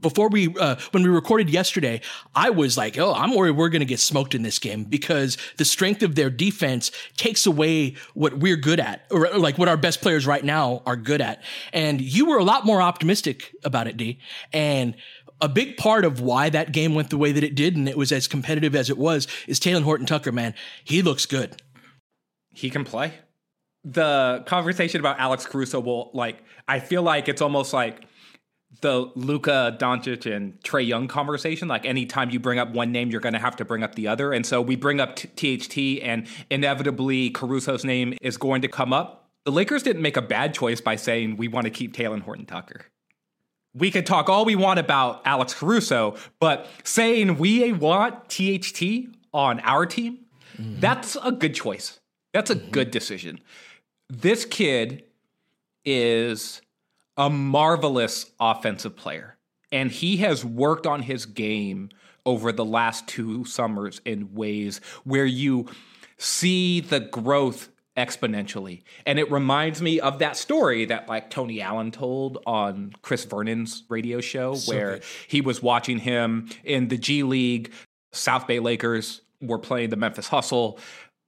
[0.00, 2.02] before we uh, when we recorded yesterday,
[2.34, 5.38] I was like, "Oh, I'm worried we're going to get smoked in this game because
[5.56, 9.68] the strength of their defense takes away what we're good at, or, or like what
[9.68, 13.54] our best players right now are good at." And you were a lot more optimistic
[13.64, 14.18] about it, D.
[14.52, 14.96] And
[15.40, 17.96] a big part of why that game went the way that it did, and it
[17.96, 20.32] was as competitive as it was, is Talen Horton Tucker.
[20.32, 20.52] Man,
[20.84, 21.62] he looks good.
[22.56, 23.12] He can play.
[23.84, 28.06] The conversation about Alex Caruso will like I feel like it's almost like
[28.80, 31.68] the Luka Doncic and Trae Young conversation.
[31.68, 34.08] Like anytime you bring up one name, you're going to have to bring up the
[34.08, 34.32] other.
[34.32, 38.90] And so we bring up T- THT, and inevitably Caruso's name is going to come
[38.90, 39.28] up.
[39.44, 42.46] The Lakers didn't make a bad choice by saying we want to keep Talen Horton
[42.46, 42.86] Tucker.
[43.74, 49.60] We could talk all we want about Alex Caruso, but saying we want THT on
[49.60, 50.20] our team,
[50.56, 50.80] mm-hmm.
[50.80, 52.00] that's a good choice.
[52.36, 52.70] That's a mm-hmm.
[52.70, 53.40] good decision.
[54.10, 55.04] This kid
[55.86, 56.60] is
[57.16, 59.38] a marvelous offensive player,
[59.72, 61.88] and he has worked on his game
[62.26, 65.66] over the last two summers in ways where you
[66.18, 68.82] see the growth exponentially.
[69.06, 73.84] And it reminds me of that story that like Tony Allen told on Chris Vernon's
[73.88, 77.72] radio show where he was watching him in the G League,
[78.12, 80.78] South Bay Lakers were playing the Memphis Hustle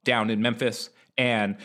[0.05, 1.57] down in Memphis and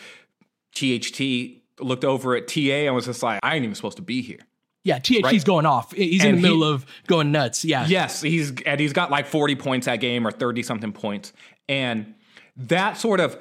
[0.75, 4.21] THT looked over at TA and was just like, I ain't even supposed to be
[4.21, 4.39] here.
[4.83, 5.45] Yeah, THT's Right.
[5.45, 5.93] going off.
[5.93, 7.63] He's in the middle he- of going nuts.
[7.63, 7.85] Yeah.
[7.87, 11.31] Yes, he's and he's got like 40 points that game or 30 something points.
[11.69, 12.15] And
[12.57, 13.37] that sort of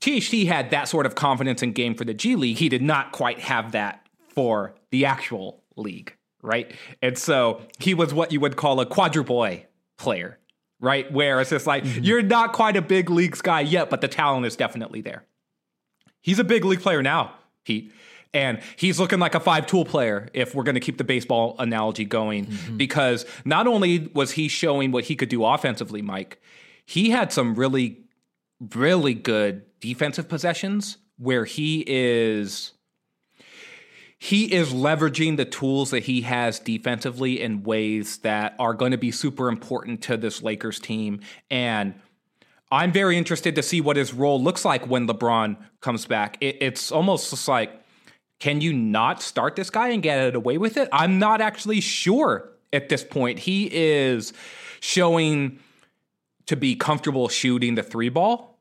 [0.00, 2.56] THT had that sort of confidence in game for the G League.
[2.58, 6.72] He did not quite have that for the actual league, right?
[7.00, 10.38] And so he was what you would call a quadruple A player,
[10.80, 11.10] right?
[11.10, 12.02] Where it's just like mm-hmm.
[12.02, 15.24] you're not quite a big leagues guy yet, but the talent is definitely there.
[16.20, 17.34] He's a big league player now,
[17.64, 17.92] Pete.
[18.34, 21.56] And he's looking like a five tool player if we're going to keep the baseball
[21.58, 22.46] analogy going.
[22.46, 22.76] Mm-hmm.
[22.76, 26.40] Because not only was he showing what he could do offensively, Mike,
[26.84, 28.04] he had some really,
[28.74, 32.72] really good defensive possessions where he is
[34.26, 38.98] he is leveraging the tools that he has defensively in ways that are going to
[38.98, 41.20] be super important to this Lakers team.
[41.48, 41.94] And
[42.72, 46.38] I'm very interested to see what his role looks like when LeBron comes back.
[46.40, 47.80] It, it's almost just like,
[48.40, 50.88] can you not start this guy and get it away with it?
[50.90, 53.38] I'm not actually sure at this point.
[53.38, 54.32] He is
[54.80, 55.60] showing
[56.46, 58.55] to be comfortable shooting the three ball,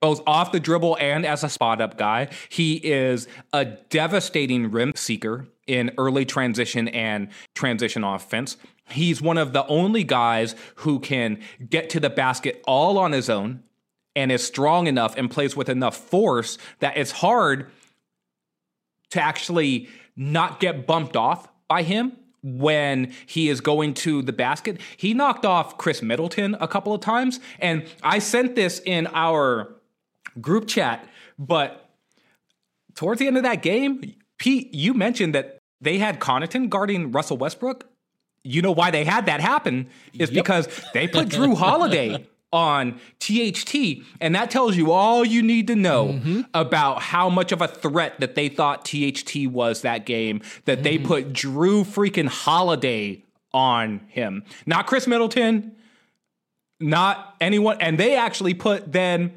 [0.00, 2.28] both off the dribble and as a spot up guy.
[2.48, 8.56] He is a devastating rim seeker in early transition and transition offense.
[8.88, 13.28] He's one of the only guys who can get to the basket all on his
[13.28, 13.62] own
[14.16, 17.70] and is strong enough and plays with enough force that it's hard
[19.10, 24.80] to actually not get bumped off by him when he is going to the basket.
[24.96, 29.74] He knocked off Khris Middleton a couple of times, and I sent this in our
[30.40, 31.06] group chat,
[31.38, 31.88] but
[32.94, 37.36] towards the end of that game, Pete, you mentioned that they had Connaughton guarding Russell
[37.36, 37.86] Westbrook.
[38.44, 40.44] You know why they had that happen is yep.
[40.44, 45.76] because they put Jrue Holiday on THT, and that tells you all you need to
[45.76, 46.40] know mm-hmm.
[46.54, 50.40] about how much of a threat that they thought THT was that game.
[50.64, 50.82] That mm-hmm.
[50.82, 55.72] they put Jrue freaking Holiday on him, not Khris Middleton,
[56.80, 59.32] not anyone, and they actually put then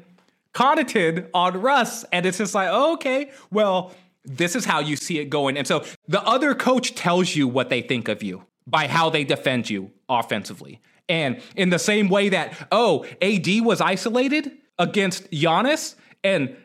[0.54, 3.92] Connaughton on Russ, and it's just like okay, well.
[4.24, 5.58] This is how you see it going.
[5.58, 9.24] And so the other coach tells you what they think of you by how they
[9.24, 10.80] defend you offensively.
[11.08, 16.56] And in the same way that, oh, AD was isolated against Giannis, and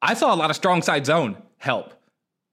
[0.00, 1.92] I saw a lot of strong side zone help,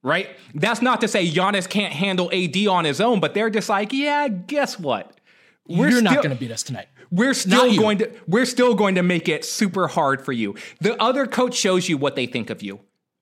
[0.02, 0.28] right?
[0.54, 3.90] That's not to say Giannis can't handle AD on his own, but they're just like,
[3.90, 5.18] yeah, guess what?
[5.66, 6.88] We're You're still, not going to beat us tonight.
[7.10, 10.54] We're still going to we're still going to make it super hard for you.
[10.80, 12.80] The other coach shows you what they think of you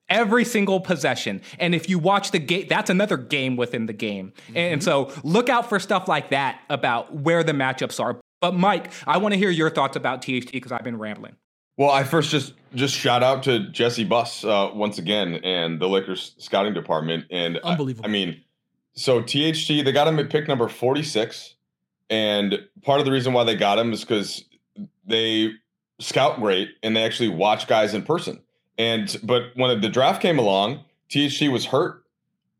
[0.09, 1.41] every single possession.
[1.59, 4.33] And if you watch the game, that's another game within the game.
[4.49, 4.57] Mm-hmm.
[4.57, 8.21] And so look out for stuff like that about where the matchups are.
[8.41, 11.37] But Mike, I want to hear your thoughts about THT because I've been rambling.
[11.77, 15.89] Well, I first just just shout out to Jesse Buss uh, once again and the
[15.89, 17.25] Lakers scouting department.
[17.31, 18.07] And unbelievable.
[18.07, 18.43] I, I mean,
[18.95, 21.55] so THT they got him at pick number forty six,
[22.11, 24.45] and part of the reason why they got him is because
[25.07, 25.53] they
[26.01, 28.41] scout great and they actually watch guys in person.
[28.79, 32.05] And but when the draft came along, THT was hurt.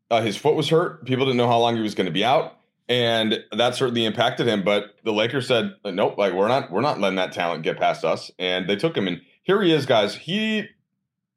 [0.09, 1.05] Uh, his foot was hurt.
[1.05, 4.47] People didn't know how long he was going to be out, and that certainly impacted
[4.47, 4.63] him.
[4.63, 8.05] But the Lakers said, "Nope, like we're not, we're not letting that talent get past
[8.05, 9.07] us." And they took him.
[9.07, 10.15] And here he is, guys.
[10.15, 10.67] He,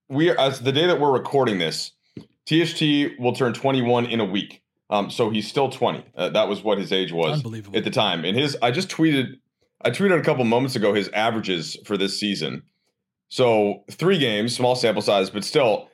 [0.09, 1.93] we as the day that we're recording this,
[2.47, 4.63] THT will turn 21 in a week.
[4.91, 6.05] Um, so he's still 20.
[6.17, 7.43] Uh, that was what his age was
[7.75, 8.25] at the time.
[8.25, 9.39] And his, I just tweeted,
[9.83, 12.63] I tweeted a couple moments ago his averages for this season.
[13.29, 15.89] So three games, small sample size, but still,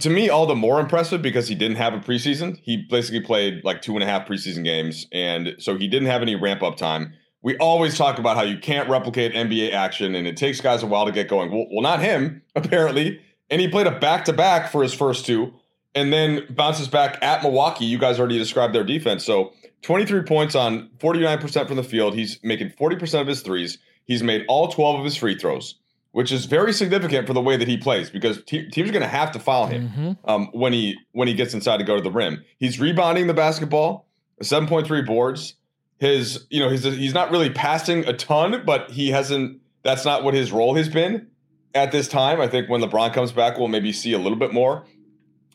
[0.00, 2.58] to me, all the more impressive because he didn't have a preseason.
[2.62, 6.22] He basically played like two and a half preseason games, and so he didn't have
[6.22, 7.12] any ramp up time.
[7.42, 10.86] We always talk about how you can't replicate NBA action, and it takes guys a
[10.86, 11.50] while to get going.
[11.50, 15.26] Well, well not him apparently, and he played a back to back for his first
[15.26, 15.52] two,
[15.94, 17.84] and then bounces back at Milwaukee.
[17.84, 19.52] You guys already described their defense, so
[19.82, 22.14] 23 points on 49% from the field.
[22.14, 23.78] He's making 40% of his threes.
[24.04, 25.76] He's made all 12 of his free throws
[26.12, 29.02] which is very significant for the way that he plays because te- teams are going
[29.02, 30.30] to have to foul him mm-hmm.
[30.30, 32.44] um, when he when he gets inside to go to the rim.
[32.58, 34.06] He's rebounding the basketball,
[34.40, 35.54] seven point three boards.
[35.98, 39.60] His you know he's he's not really passing a ton, but he hasn't.
[39.82, 41.26] That's not what his role has been
[41.74, 42.40] at this time.
[42.40, 44.84] I think when LeBron comes back, we'll maybe see a little bit more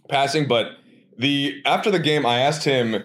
[0.09, 0.47] passing.
[0.47, 0.71] But
[1.17, 3.03] the after the game, I asked him,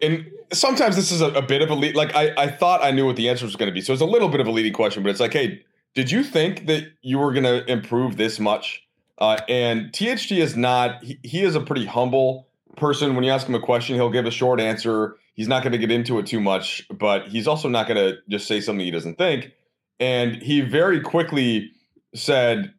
[0.00, 1.96] and sometimes this is a, a bit of a lead.
[1.96, 4.02] Like I I thought I knew what the answer was going to be, so it's
[4.02, 5.02] a little bit of a leading question.
[5.02, 8.86] But it's like, hey did you think that you were going to improve this much?
[9.18, 13.14] Uh, and THT is not, he, he is a pretty humble person.
[13.14, 15.16] When you ask him a question, he'll give a short answer.
[15.34, 18.18] He's not going to get into it too much, but he's also not going to
[18.28, 19.52] just say something he doesn't think.
[19.98, 21.72] And he very quickly
[22.14, 22.72] said,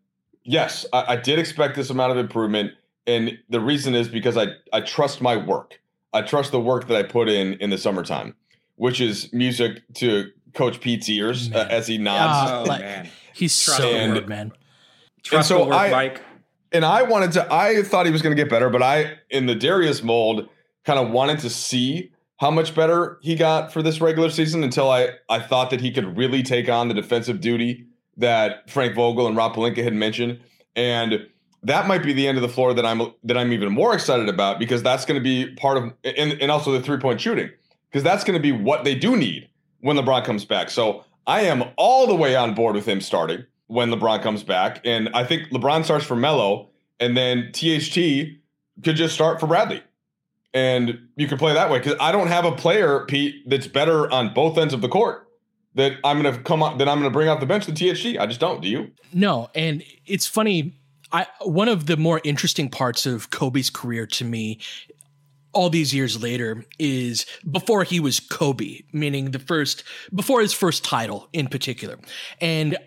[0.44, 2.72] Yes, I, I did expect this amount of improvement.
[3.08, 5.82] And the reason is because I, I trust my work.
[6.14, 8.36] I trust the work that I put in in the summertime,
[8.76, 12.52] which is music to Coach Pete's ears uh, as he nods.
[12.52, 13.10] Oh, like, man.
[13.34, 14.52] He's Trust so and, good, man.
[15.24, 16.22] Trust and so work, I, Mike.
[16.74, 19.46] And I wanted to, I thought he was going to get better, but I, in
[19.46, 20.48] the Darius mold,
[20.84, 24.90] kind of wanted to see how much better he got for this regular season until
[24.90, 27.86] I, I thought that he could really take on the defensive duty
[28.18, 30.40] that Frank Vogel and Rob Pelinka had mentioned.
[30.76, 31.28] And
[31.63, 34.30] that might be the end of the floor that I'm that I'm even more excited
[34.30, 37.50] about because that's going to be part of and, and also the three point shooting
[37.89, 39.50] because that's going to be what they do need
[39.82, 40.69] when LeBron comes back.
[40.69, 44.82] So I am all the way on board with him starting when LeBron comes back.
[44.86, 46.69] And I think LeBron starts for Melo,
[47.00, 48.38] and then THT
[48.84, 49.82] could just start for Bradley.
[50.54, 54.12] And you could play that way because I don't have a player, Pete, that's better
[54.12, 55.28] on both ends of the court
[55.76, 58.19] that I'm going to come that I'm going to bring off the bench than THT.
[58.19, 58.62] I just don't.
[58.62, 58.91] Do you?
[59.13, 59.50] No.
[59.56, 60.74] And it's funny.
[61.12, 64.60] I, one of the more interesting parts of Kobe's career to me
[65.54, 70.83] all these years later is before he was Kobe, meaning the first, before his first
[70.83, 72.00] title in particular.
[72.40, 72.77] And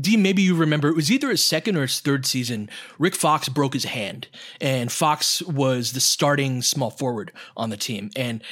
[0.00, 2.68] D, maybe you remember it was either his second or his third season.
[2.98, 4.28] Rick Fox broke his hand,
[4.60, 8.10] and Fox was the starting small forward on the team.
[8.16, 8.42] And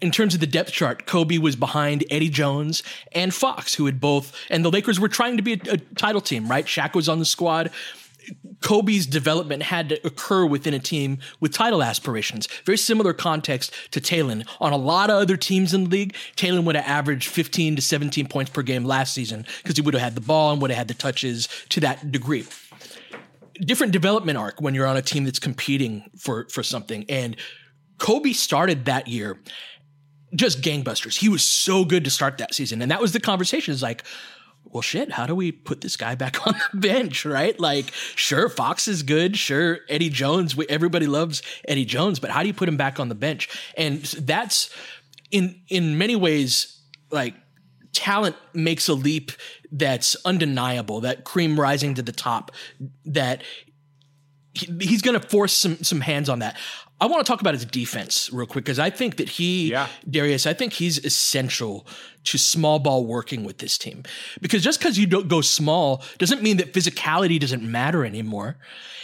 [0.00, 2.82] in terms of the depth chart, Kobe was behind Eddie Jones
[3.12, 6.20] and Fox, who had both, and the Lakers were trying to be a, a title
[6.20, 6.64] team, right?
[6.64, 7.70] Shaq was on the squad.
[8.62, 12.48] Kobe's development had to occur within a team with title aspirations.
[12.64, 14.46] Very similar context to Talen.
[14.60, 17.82] On a lot of other teams in the league, Talen would have averaged 15 to
[17.82, 20.70] 17 points per game last season because he would have had the ball and would
[20.70, 22.46] have had the touches to that degree.
[23.60, 27.04] different development arc when you're on a team that's competing for for something.
[27.08, 27.36] And
[27.98, 29.38] Kobe started that year
[30.34, 31.16] just gangbusters.
[31.16, 32.82] He was so good to start that season.
[32.82, 34.04] And that was the conversation is like,
[34.70, 37.58] well, shit, how do we put this guy back on the bench, right?
[37.58, 39.36] Like, sure, Fox is good.
[39.36, 43.08] Sure, Eddie Jones, everybody loves Eddie Jones, but how do you put him back on
[43.08, 43.48] the bench?
[43.76, 44.70] And that's
[45.30, 47.34] in, in many ways, like,
[47.92, 49.32] talent makes a leap
[49.72, 52.52] that's undeniable, that cream rising to the top,
[53.06, 53.42] that
[54.52, 56.56] he's going to force some some hands on that.
[57.00, 59.88] I want to talk about his defense real quick because I think that he, yeah.
[60.08, 61.86] Darius, I think he's essential
[62.24, 64.02] to small ball working with this team.
[64.40, 68.56] Because just because you don't go small doesn't mean that physicality doesn't matter anymore.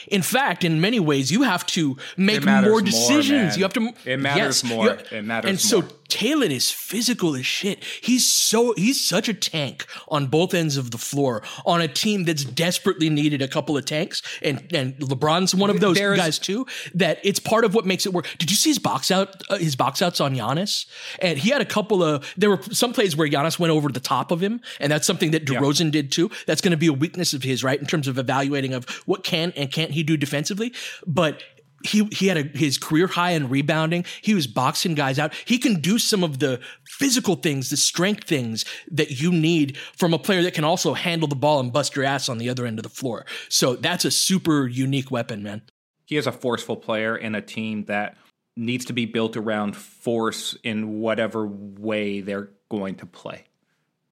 [0.08, 3.52] In fact, in many ways, you have to make more decisions.
[3.52, 3.92] More, you have to.
[4.04, 4.88] It matters yes, more.
[4.88, 5.72] Have, it matters.
[5.72, 5.80] More.
[5.80, 5.90] And more.
[5.90, 7.82] so Talen is physical as shit.
[8.02, 12.24] He's so he's such a tank on both ends of the floor on a team
[12.24, 16.38] that's desperately needed a couple of tanks, and and LeBron's one of those There's, guys
[16.38, 16.66] too.
[16.94, 18.28] That it's part of what makes it work.
[18.38, 19.42] Did you see his box out?
[19.48, 20.86] Uh, his box outs on Giannis,
[21.20, 22.32] and he had a couple of.
[22.36, 25.32] There were some plays where Giannis went over the top of him, and that's something
[25.32, 25.90] that DeRozan yeah.
[25.90, 26.30] did too.
[26.46, 29.24] That's going to be a weakness of his, right, in terms of evaluating of what
[29.24, 30.72] can and can't he do defensively.
[31.06, 31.42] But
[31.84, 34.04] he he had a, his career high in rebounding.
[34.22, 35.32] He was boxing guys out.
[35.44, 40.14] He can do some of the physical things, the strength things that you need from
[40.14, 42.66] a player that can also handle the ball and bust your ass on the other
[42.66, 43.26] end of the floor.
[43.48, 45.62] So that's a super unique weapon, man.
[46.04, 48.16] He is a forceful player in a team that
[48.56, 53.44] needs to be built around force in whatever way they're going to play.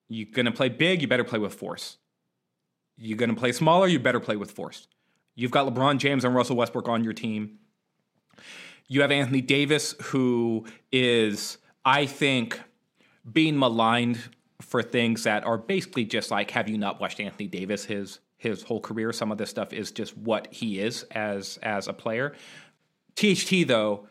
[0.08, 1.98] You're going to play big, you better play with force.
[2.96, 4.88] You're going to play smaller, you better play with force.
[5.34, 7.58] You've got LeBron James and Russell Westbrook on your team.
[8.88, 12.60] You have Anthony Davis, who is, I think,
[13.30, 14.18] being maligned
[14.60, 18.62] for things that are basically just like, have you not watched Anthony Davis his his
[18.62, 19.12] whole career?
[19.12, 22.34] Some of this stuff is just what he is as as a player.
[23.16, 24.08] THT though,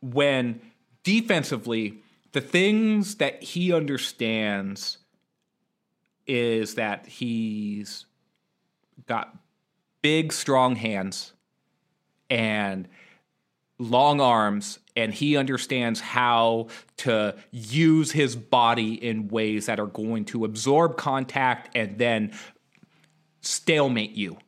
[0.00, 0.60] when
[1.04, 2.02] defensively,
[2.32, 4.98] the things that he understands
[6.26, 8.06] is that he's
[9.06, 9.36] got
[10.02, 11.32] big, strong hands
[12.30, 12.88] and
[13.78, 20.24] long arms, and he understands how to use his body in ways that are going
[20.26, 22.32] to absorb contact and then
[23.42, 24.38] stalemate you.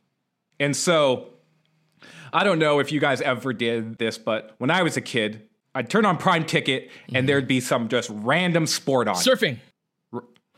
[0.59, 1.29] And so,
[2.33, 5.47] I don't know if you guys ever did this, but when I was a kid,
[5.73, 7.25] I'd turn on Prime Ticket and mm-hmm.
[7.27, 9.15] there'd be some just random sport on.
[9.15, 9.59] Surfing.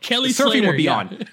[0.00, 0.96] Kelly surfing Slater, would be yeah.
[0.96, 1.24] on.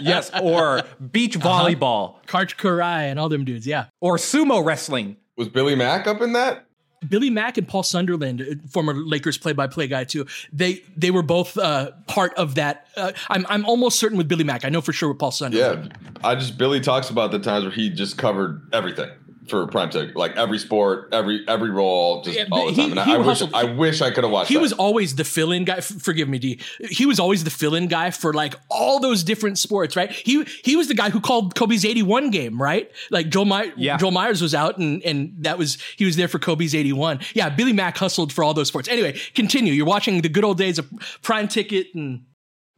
[0.00, 1.48] yes, or beach uh-huh.
[1.48, 2.10] volleyball.
[2.10, 2.38] Uh-huh.
[2.38, 3.86] Karch Kiraly and all them dudes, yeah.
[4.00, 5.16] Or sumo wrestling.
[5.36, 6.66] Was Billy Mack up in that?
[7.08, 10.26] Billy Mack and Paul Sunderland, uh, former Lakers play-by-play guy too.
[10.52, 12.88] They they were both uh, part of that.
[12.96, 14.64] Uh, I'm I'm almost certain with Billy Mack.
[14.64, 15.98] I know for sure with Paul Sunderland.
[16.02, 19.10] Yeah, I just Billy talks about the times where he just covered everything
[19.50, 22.92] for prime ticket, like every sport, every every role, just yeah, all the time.
[22.96, 24.48] And he, I, wish I wish I could have watched.
[24.48, 24.60] He that.
[24.60, 25.80] was always the fill-in guy.
[25.80, 26.60] Forgive me, D.
[26.88, 30.10] He was always the fill-in guy for like all those different sports, right?
[30.10, 32.90] He he was the guy who called Kobe's eighty-one game, right?
[33.10, 33.96] Like Joel My- yeah.
[33.96, 37.20] Joel Myers was out, and and that was he was there for Kobe's eighty-one.
[37.34, 38.88] Yeah, Billy Mack hustled for all those sports.
[38.88, 39.72] Anyway, continue.
[39.72, 40.88] You're watching the good old days of
[41.22, 42.24] prime ticket and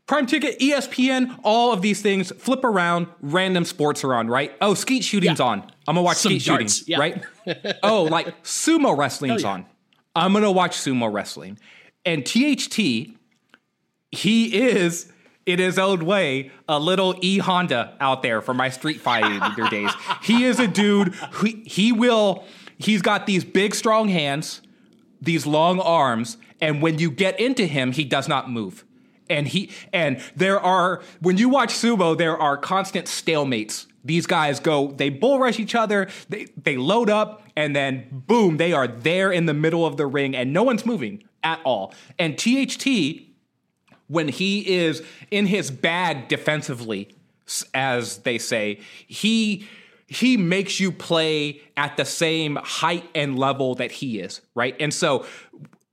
[0.06, 4.52] Prime Ticket, ESPN, all of these things flip around, random sports are on, right?
[4.60, 5.44] Oh, skeet shooting's yeah.
[5.44, 5.60] on.
[5.86, 6.98] I'm gonna watch Some skeet darts, shooting, yeah.
[6.98, 7.78] right?
[7.82, 9.50] oh, like sumo wrestling's yeah.
[9.50, 9.66] on.
[10.14, 11.58] I'm gonna watch sumo wrestling.
[12.04, 13.16] And THT,
[14.10, 15.10] he is
[15.46, 19.90] in his own way a little E Honda out there for my Street Fighter days.
[20.22, 22.44] He is a dude who he will.
[22.76, 24.62] He's got these big, strong hands,
[25.20, 28.84] these long arms, and when you get into him, he does not move
[29.32, 34.60] and he and there are when you watch sumo there are constant stalemates these guys
[34.60, 38.86] go they bull rush each other they they load up and then boom they are
[38.86, 42.86] there in the middle of the ring and no one's moving at all and THT
[44.08, 47.08] when he is in his bag defensively
[47.74, 49.66] as they say he
[50.12, 54.76] he makes you play at the same height and level that he is, right?
[54.78, 55.24] And so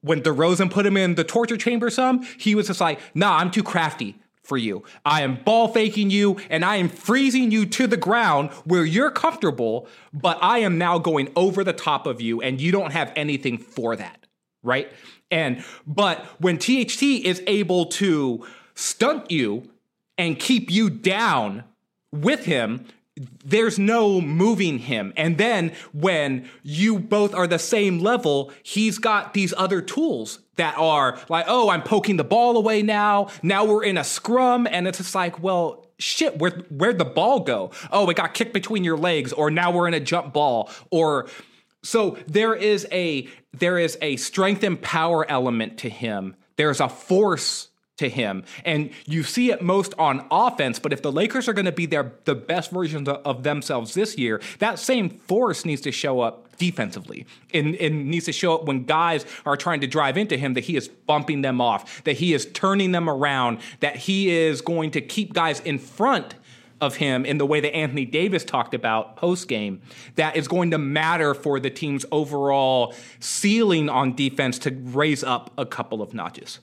[0.01, 3.51] when DeRozan put him in the torture chamber some, he was just like, nah, I'm
[3.51, 4.83] too crafty for you.
[5.05, 9.11] I am ball faking you and I am freezing you to the ground where you're
[9.11, 13.13] comfortable, but I am now going over the top of you and you don't have
[13.15, 14.25] anything for that,
[14.63, 14.91] right?
[15.29, 19.69] And but when THT is able to stunt you
[20.17, 21.63] and keep you down
[22.11, 22.85] with him,
[23.43, 25.13] there's no moving him.
[25.17, 30.77] And then when you both are the same level, he's got these other tools that
[30.77, 33.29] are like, oh, I'm poking the ball away now.
[33.43, 34.67] Now we're in a scrum.
[34.69, 37.71] And it's just like, well, shit, where where'd the ball go?
[37.91, 41.27] Oh, it got kicked between your legs, or now we're in a jump ball, or
[41.83, 46.35] so there is a there is a strength and power element to him.
[46.55, 48.43] There's a force to him.
[48.65, 51.85] And you see it most on offense, but if the Lakers are going to be
[51.85, 56.57] their the best versions of themselves this year, that same force needs to show up
[56.57, 57.25] defensively.
[57.53, 57.71] And,
[58.09, 60.87] needs to show up when guys are trying to drive into him that he is
[60.87, 65.33] bumping them off, that he is turning them around, that he is going to keep
[65.33, 66.35] guys in front
[66.81, 69.81] of him in the way that Anthony Davis talked about post game
[70.15, 75.51] that is going to matter for the team's overall ceiling on defense to raise up
[75.57, 76.59] a couple of notches.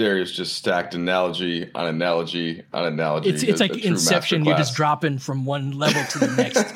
[0.00, 3.28] Darius just stacked analogy on analogy on analogy.
[3.28, 4.46] It's, it's a, like a Inception.
[4.46, 6.72] You're just dropping from one level to the next.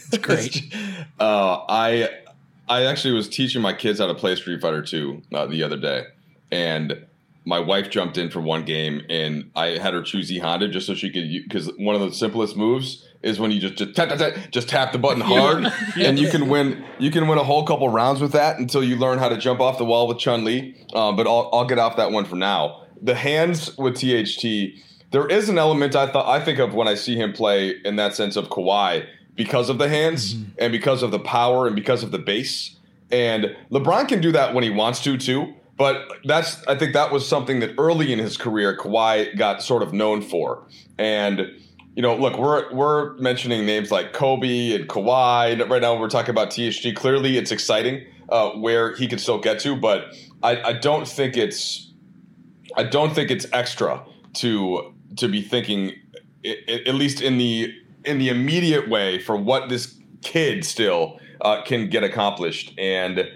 [0.12, 0.74] it's great.
[1.18, 2.10] Uh, I
[2.68, 5.78] I actually was teaching my kids how to play Street Fighter 2 uh, the other
[5.78, 6.04] day,
[6.52, 7.06] and
[7.46, 10.86] my wife jumped in for one game, and I had her choose E Honda just
[10.86, 14.08] so she could because one of the simplest moves is when you just just tap,
[14.08, 15.72] tap, tap, just tap the button hard, yeah.
[16.08, 18.96] and you can win you can win a whole couple rounds with that until you
[18.96, 20.76] learn how to jump off the wall with Chun Li.
[20.94, 22.86] Uh, but I'll I'll get off that one for now.
[23.02, 24.78] The hands with THT,
[25.10, 27.96] there is an element I thought I think of when I see him play in
[27.96, 30.52] that sense of Kawhi because of the hands mm-hmm.
[30.58, 32.76] and because of the power and because of the base.
[33.10, 35.54] And LeBron can do that when he wants to too.
[35.76, 39.82] But that's I think that was something that early in his career Kawhi got sort
[39.82, 40.62] of known for.
[40.98, 41.58] And
[41.96, 45.68] you know, look, we're we're mentioning names like Kobe and Kawhi.
[45.68, 46.94] Right now, we're talking about THT.
[46.94, 51.36] Clearly, it's exciting uh, where he can still get to, but I, I don't think
[51.36, 51.92] it's
[52.76, 55.92] I don't think it's extra to to be thinking
[56.44, 57.74] at least in the
[58.04, 62.72] in the immediate way for what this kid still uh, can get accomplished.
[62.78, 63.28] And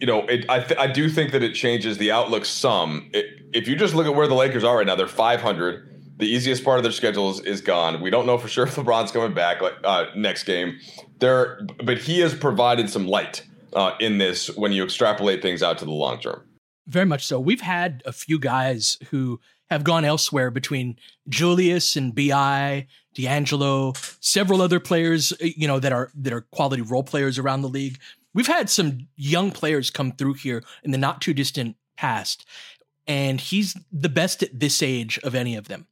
[0.00, 3.10] you know, it, I th- I do think that it changes the outlook some.
[3.12, 5.91] It, if you just look at where the Lakers are right now, they're 500.
[6.22, 8.00] The easiest part of their schedule is, is gone.
[8.00, 10.78] We don't know for sure if LeBron's coming back like uh, next game.
[11.18, 15.78] There, but he has provided some light uh, in this when you extrapolate things out
[15.78, 16.44] to the long term.
[16.86, 17.40] Very much so.
[17.40, 20.96] We've had a few guys who have gone elsewhere between
[21.28, 26.82] Julius and Bi D'Angelo, several other players, uh, you know, that are that are quality
[26.82, 27.98] role players around the league.
[28.32, 32.46] We've had some young players come through here in the not too distant past,
[33.08, 35.88] and he's the best at this age of any of them.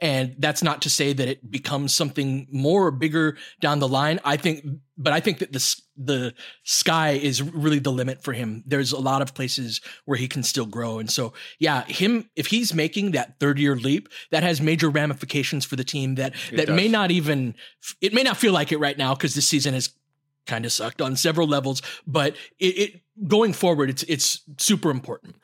[0.00, 4.18] And that's not to say that it becomes something more or bigger down the line.
[4.24, 4.64] I think,
[4.96, 6.34] but I think that the the
[6.64, 8.64] sky is really the limit for him.
[8.66, 12.46] There's a lot of places where he can still grow, and so yeah, him if
[12.46, 16.14] he's making that third year leap, that has major ramifications for the team.
[16.14, 16.76] That it that does.
[16.76, 17.54] may not even
[18.00, 19.90] it may not feel like it right now because this season has
[20.46, 25.36] kind of sucked on several levels, but it, it going forward, it's it's super important.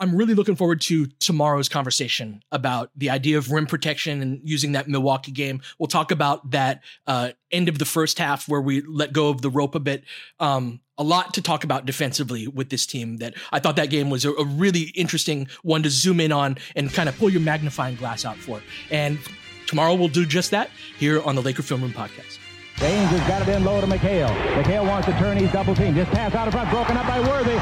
[0.00, 4.72] I'm really looking forward to tomorrow's conversation about the idea of rim protection and using
[4.72, 5.60] that Milwaukee game.
[5.78, 9.42] We'll talk about that uh, end of the first half where we let go of
[9.42, 10.04] the rope a bit.
[10.40, 14.08] Um, a lot to talk about defensively with this team that I thought that game
[14.08, 17.40] was a, a really interesting one to zoom in on and kind of pull your
[17.42, 18.62] magnifying glass out for.
[18.90, 19.18] And
[19.66, 22.39] tomorrow we'll do just that here on the Laker Film Room podcast.
[22.80, 24.32] James has got it in low to McHale.
[24.56, 25.36] McHale wants to turn.
[25.36, 25.92] He's double team.
[25.92, 26.72] Just pass out in front.
[26.72, 27.52] Broken up by Worthy.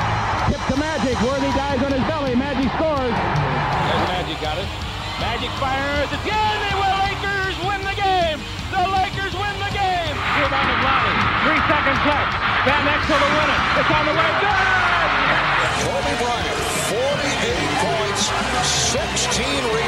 [0.46, 1.18] Tip to Magic.
[1.26, 2.38] Worthy dies on his belly.
[2.38, 3.10] Magic scores.
[3.10, 4.70] There's Magic got it.
[5.18, 6.06] Magic fires.
[6.14, 6.56] It's good.
[6.62, 6.96] They will.
[7.02, 8.38] Lakers win the game.
[8.70, 10.14] The Lakers win the game.
[10.38, 11.18] Rebound of Lonnie.
[11.50, 12.30] Three seconds left.
[12.62, 13.60] Van Exel to win it.
[13.74, 14.30] It's on the way.
[14.38, 14.78] Good.
[15.82, 16.58] Kobe Bryant,
[16.94, 18.22] 48 points,
[18.94, 19.87] 16 rebounds.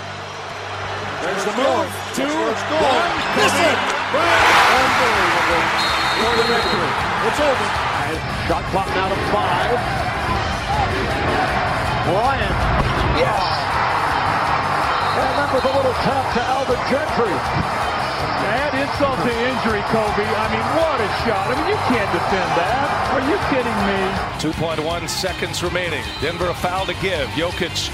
[1.21, 1.85] There's the move.
[2.17, 3.11] Two, one.
[3.37, 3.77] Miss it.
[4.09, 5.63] Unbelievable.
[6.17, 6.91] For the victory.
[7.29, 7.67] It's over.
[8.49, 9.77] Shot clock now to five.
[12.09, 12.57] Bryant.
[13.21, 13.45] Yes.
[15.21, 17.37] And that was a little tap to Alvin Gentry.
[18.41, 20.25] Add insult to injury, Kobe.
[20.25, 21.53] I mean, what a shot.
[21.53, 22.89] I mean, you can't defend that.
[23.13, 24.01] Are you kidding me?
[24.41, 26.03] 2.1 seconds remaining.
[26.19, 27.29] Denver a foul to give.
[27.37, 27.93] Jokic